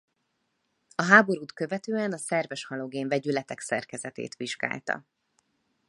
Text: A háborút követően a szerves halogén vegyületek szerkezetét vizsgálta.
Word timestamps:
A 0.95 1.03
háborút 1.03 1.53
követően 1.53 2.13
a 2.13 2.17
szerves 2.17 2.65
halogén 2.65 3.07
vegyületek 3.07 3.59
szerkezetét 3.59 4.35
vizsgálta. 4.35 5.03